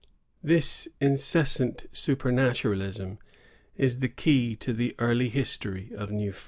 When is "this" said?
0.41-0.87